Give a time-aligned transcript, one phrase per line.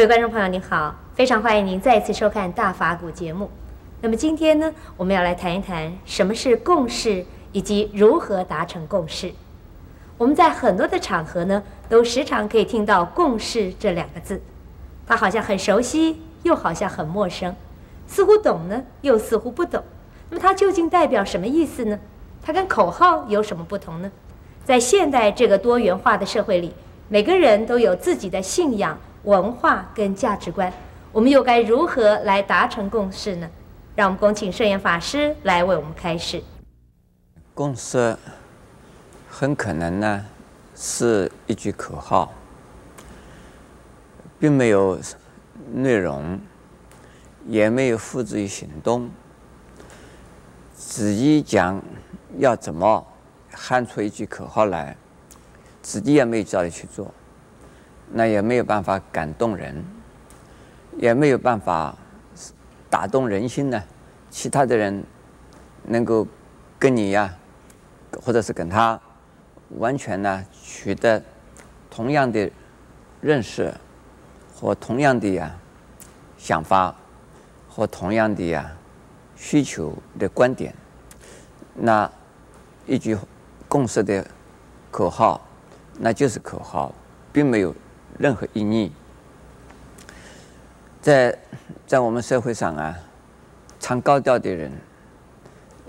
[0.00, 3.50] 各位观众朋友，您好，非常欢迎您再次收看《大法古》节目。
[4.00, 9.30] 那么今天呢，我们要来谈一谈什么是共识，以及如何达成共识。
[10.16, 14.40] 我们在很多的场合呢，都时常可以听到“共识”这两个字，
[15.06, 17.54] 它好像很熟悉，又好像很陌生，
[18.06, 19.84] 似乎懂呢，又似乎不懂。
[20.30, 21.98] 那么它究竟代表什么意思呢？
[22.42, 24.10] 它跟口号有什么不同呢？
[24.64, 26.72] 在现代这个多元化的社会里，
[27.10, 28.98] 每个人都有自己的信仰。
[29.24, 30.72] 文化跟价值观，
[31.12, 33.48] 我们又该如何来达成共识呢？
[33.94, 36.42] 让我们恭请圣严法师来为我们开示。
[37.52, 38.16] 共识
[39.28, 40.24] 很可能呢
[40.74, 42.32] 是一句口号，
[44.38, 44.98] 并没有
[45.72, 46.40] 内容，
[47.46, 49.10] 也没有付诸于行动。
[50.72, 51.82] 自己讲
[52.38, 53.06] 要怎么
[53.52, 54.96] 喊出一句口号来，
[55.82, 57.12] 自己也没有照着去做。
[58.12, 59.84] 那也没有办法感动人，
[60.98, 61.96] 也没有办法
[62.88, 63.82] 打动人心呢。
[64.30, 65.04] 其他的人
[65.84, 66.26] 能够
[66.78, 67.32] 跟你呀，
[68.22, 69.00] 或者是跟他
[69.78, 71.22] 完全呢取得
[71.88, 72.50] 同样的
[73.20, 73.72] 认识，
[74.54, 75.54] 或同样的呀
[76.36, 76.94] 想法，
[77.68, 78.70] 或同样的呀
[79.36, 80.74] 需求的观点，
[81.74, 82.10] 那
[82.86, 83.16] 一句
[83.68, 84.26] 共识的
[84.90, 85.40] 口号，
[85.98, 86.92] 那就是口号，
[87.32, 87.72] 并没有。
[88.20, 88.92] 任何意义，
[91.00, 91.38] 在
[91.86, 92.94] 在我们社会上啊，
[93.78, 94.70] 唱高调的人，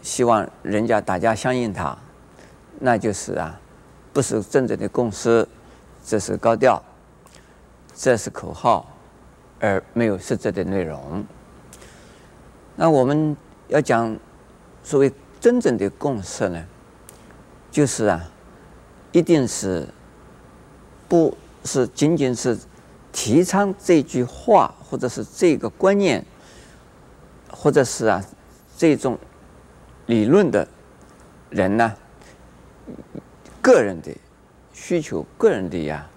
[0.01, 1.97] 希望人家大家相信他，
[2.79, 3.59] 那就是啊，
[4.13, 5.45] 不是真正的共识，
[6.05, 6.81] 这是高调，
[7.93, 8.87] 这是口号，
[9.59, 11.25] 而没有实质的内容。
[12.77, 13.35] 那我们
[13.67, 14.17] 要讲
[14.81, 15.11] 所谓
[15.41, 16.65] 真正的共识呢，
[17.69, 18.23] 就是啊，
[19.11, 19.85] 一定是
[21.09, 21.35] 不。
[21.63, 22.57] 是仅仅是
[23.11, 26.25] 提倡这句话，或者是这个观念，
[27.49, 28.23] 或者是啊
[28.77, 29.17] 这种
[30.05, 30.67] 理论的
[31.49, 31.93] 人呢，
[33.61, 34.11] 个人的
[34.73, 36.07] 需求，个人的呀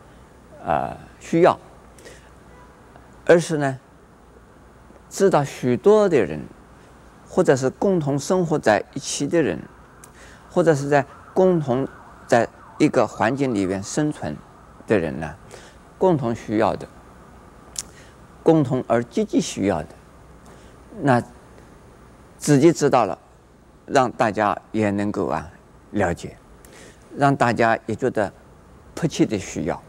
[0.65, 1.59] 啊需要，
[3.26, 3.78] 而是呢
[5.11, 6.41] 知道许多的人，
[7.28, 9.61] 或者是共同生活在一起的人，
[10.50, 11.87] 或者是在共同
[12.26, 14.37] 在一个环境里面生存。
[14.86, 15.34] 的人呢，
[15.96, 16.86] 共同需要的，
[18.42, 19.88] 共同而积极需要的，
[21.00, 21.22] 那
[22.36, 23.18] 自己知道了，
[23.86, 25.50] 让大家也能够啊
[25.92, 26.36] 了解，
[27.16, 28.30] 让大家也觉得
[28.94, 29.82] 迫切的需要，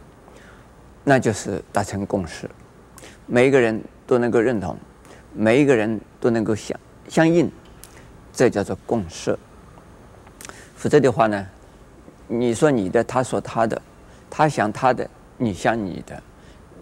[1.03, 2.49] 那就是达成共识，
[3.25, 4.77] 每一个人都能够认同，
[5.33, 6.79] 每一个人都能够相
[7.09, 7.51] 相应，
[8.31, 9.37] 这叫做共识。
[10.75, 11.45] 否则的话呢，
[12.27, 13.81] 你说你的，他说他的。
[14.29, 16.21] 他想他的，你想你的，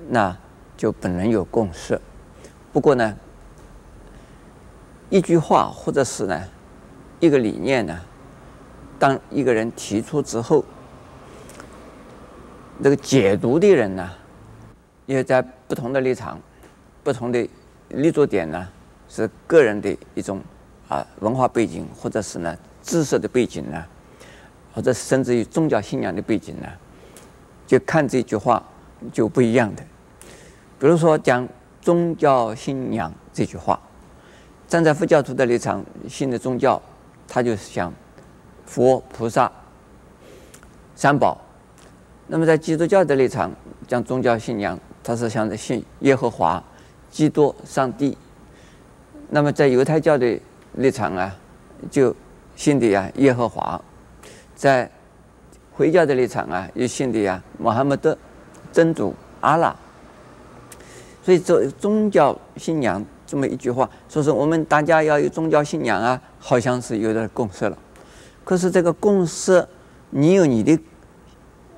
[0.09, 0.35] 那
[0.75, 1.99] 就不能有共识。
[2.71, 3.15] 不过呢，
[5.09, 6.41] 一句话或者是呢
[7.19, 7.99] 一个理念呢，
[8.97, 10.65] 当一个人提出之后，
[12.81, 14.09] 这个解读的人呢，
[15.05, 16.39] 也在不同的立场、
[17.03, 17.47] 不同的
[17.89, 18.67] 立足点呢，
[19.07, 20.41] 是个人的一种
[20.89, 23.85] 啊文化背景，或者是呢知识的背景呢，
[24.73, 26.67] 或者甚至于宗教信仰的背景呢。
[27.73, 28.63] 就看这句话
[29.11, 29.81] 就不一样的，
[30.77, 31.49] 比如说讲
[31.81, 33.79] 宗教信仰这句话，
[34.67, 36.79] 站在佛教徒的立场，信的宗教，
[37.27, 37.91] 他就是想
[38.67, 39.51] 佛菩萨
[40.95, 41.35] 三宝；
[42.27, 43.51] 那么在基督教的立场
[43.87, 46.63] 讲宗教信仰，他是想着信耶和华、
[47.09, 48.15] 基督、上帝；
[49.31, 50.39] 那么在犹太教的
[50.73, 51.35] 立场啊，
[51.89, 52.15] 就
[52.55, 53.83] 信的呀耶和华，
[54.53, 54.87] 在。
[55.75, 58.17] 回教的立场啊，有信的呀，穆罕默德、
[58.71, 59.75] 真主、阿拉。
[61.23, 67.77] 所以这宗教信仰这么一句话，说是我们大家要有宗教信仰啊，好像是有点共识了。
[68.43, 69.65] 可是这个共识，
[70.09, 70.79] 你有你的，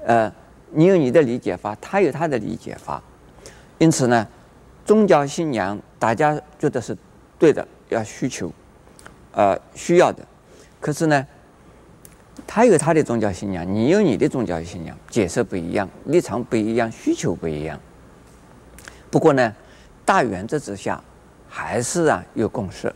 [0.03, 0.33] 呃，
[0.71, 3.01] 你有你的理解法，他有他的理解法。
[3.77, 4.27] 因此呢，
[4.83, 6.97] 宗教信仰大家觉得是
[7.37, 8.51] 对的，要需求，
[9.31, 10.23] 呃，需要的。
[10.79, 11.27] 可是呢，
[12.47, 17.79] 他有他的宗教信仰，你有你的宗教信仰，解释不一样，立场不一样，需求不一样。
[19.09, 19.53] 不过呢，
[20.05, 21.03] 大原则之下，
[21.49, 22.93] 还是啊有共识，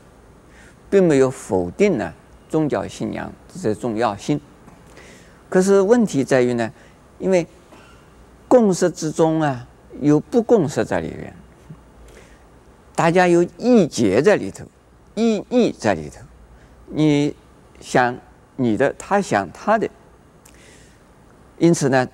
[0.89, 2.13] 并没有否定呢
[2.47, 3.31] 宗教信仰
[3.63, 4.39] 的重要性。
[5.49, 6.71] 可是问题在于呢，
[7.17, 7.45] 因为
[8.47, 9.67] 共识之中啊
[9.99, 11.33] 有不共识在里面，
[12.95, 14.63] 大家有意见在里头，
[15.15, 16.21] 异议在里头，
[16.85, 17.35] 你
[17.81, 18.15] 想。
[18.61, 19.89] 你的，他想他的，
[21.57, 22.05] 因此呢，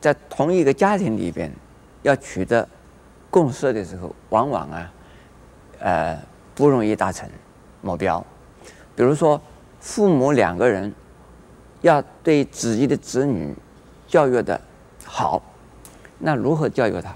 [0.00, 1.48] 在同一个家庭里边，
[2.02, 2.68] 要取得
[3.30, 4.92] 共识的时候，往往啊，
[5.78, 6.20] 呃，
[6.56, 7.30] 不容易达成
[7.82, 8.24] 目标。
[8.96, 9.40] 比如说，
[9.78, 10.92] 父母两个人
[11.82, 13.54] 要对自己的子女
[14.08, 14.60] 教育的
[15.04, 15.40] 好，
[16.18, 17.14] 那如何教育他？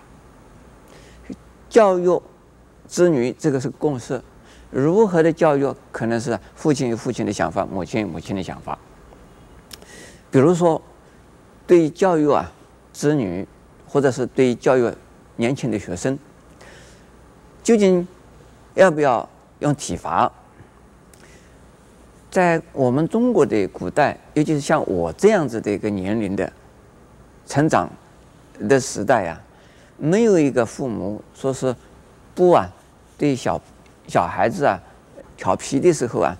[1.68, 2.22] 教育
[2.86, 4.22] 子女这个是共识，
[4.70, 8.78] 如何的教育可能是父亲有父亲的想法，母亲有母亲的想法。
[10.30, 10.80] 比如说，
[11.66, 12.52] 对教育啊
[12.92, 13.46] 子女，
[13.86, 14.92] 或者是对教育
[15.36, 16.18] 年轻的学生，
[17.62, 18.06] 究竟
[18.74, 19.26] 要不要
[19.60, 20.30] 用体罚？
[22.30, 26.52] 在我们中国的古代，尤其是像我这样子的一个年龄的
[27.46, 27.88] 成长
[28.69, 29.40] 的时代、啊，
[29.96, 31.74] 没有一个父母说是
[32.34, 32.70] 不啊
[33.16, 33.58] 对小
[34.06, 34.81] 小孩子啊
[35.37, 36.37] 调皮的时候啊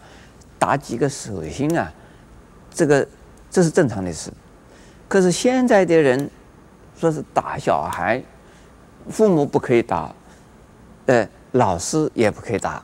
[0.59, 1.93] 打几个手心啊，
[2.71, 3.07] 这个
[3.51, 4.31] 这是正常的事。
[5.09, 6.31] 可是现在的人
[6.97, 8.23] 说是打小孩，
[9.09, 10.15] 父母不可以打，
[11.07, 12.83] 呃，老师也不可以打。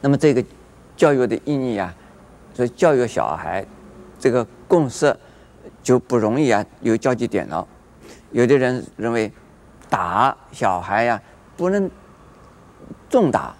[0.00, 0.44] 那么这个。
[0.96, 1.94] 教育的意义啊，
[2.54, 3.62] 所以教育小孩
[4.18, 5.14] 这个共识
[5.82, 7.68] 就不容易啊有交集点了。
[8.30, 9.30] 有的人认为
[9.90, 11.20] 打小孩呀、
[11.54, 11.90] 不能
[13.08, 13.54] 重打，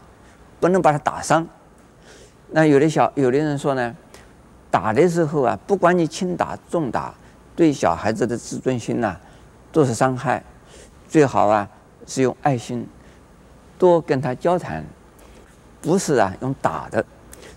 [0.61, 1.47] 不能把他打伤。
[2.51, 3.95] 那有的小有的人说呢，
[4.71, 7.15] 打的时候啊，不管你轻打重打，
[7.55, 9.17] 对小孩子的自尊心呐、
[9.73, 10.43] 都是伤害。
[11.09, 11.69] 最好啊
[12.07, 12.87] 是用爱心
[13.79, 14.85] 多跟他交谈，
[15.81, 17.05] 不是啊用打的。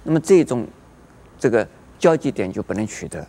[0.03, 0.68] 那么这种
[1.39, 3.25] 这个交集点就不能取得，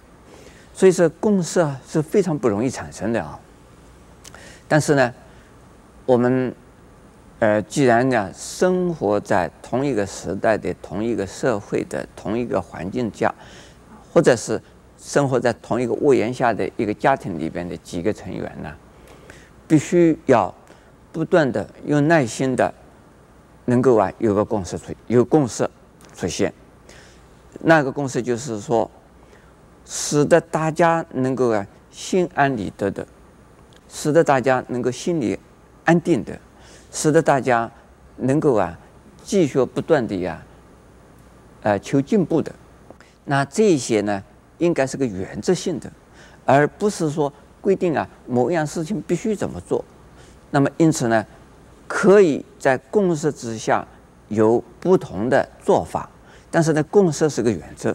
[0.75, 3.39] 所以说共识啊是非常不容易产生的啊。
[4.69, 5.13] 但是呢，
[6.06, 6.55] 我们
[7.41, 13.35] 呃既然呢生活在同一个时代的同一个社会的同一个环境下，
[14.13, 14.61] 或者是
[14.99, 18.71] 生活在同一个屋檐下的一个家庭里边的几个成员呢，
[19.67, 20.55] 必须要
[21.11, 22.73] 不断的用耐心的，
[23.65, 25.69] 能够啊有个共识出有共识
[26.15, 26.53] 出现。
[27.63, 28.91] 那个共识就是说，
[29.87, 33.07] 使得大家能够啊心安理得的，
[33.89, 35.39] 使得大家能够心里
[35.85, 36.39] 安定的，
[36.91, 37.71] 使得大家
[38.17, 38.79] 能够啊
[39.23, 40.43] 继续不断的呀，
[41.63, 42.53] 呃求进步的。
[43.25, 44.23] 那这些呢，
[44.59, 45.91] 应该是个原则性的，
[46.45, 49.85] 而不是说规定啊某样事情必须怎么做。
[50.51, 51.25] 那么因此呢，
[51.87, 53.87] 可以在共识之下
[54.29, 56.09] 有不同的做法。
[56.51, 57.95] 但是呢，共识是个原则，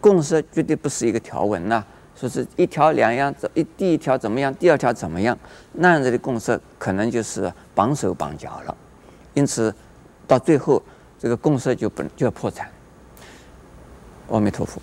[0.00, 1.84] 共识绝对不是一个条文呐、
[2.16, 5.38] 说是一条两样，一第一条怎么样，第二条怎么样，
[5.72, 8.76] 那样子的共识可能就是绑手绑脚了。
[9.34, 9.74] 因此，
[10.26, 10.82] 到最后
[11.18, 12.70] 这个公社就不就要破产。
[14.30, 14.80] 阿弥陀佛。